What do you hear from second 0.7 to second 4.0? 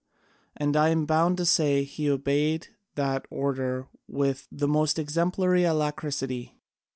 I am bound to say he obeyed that order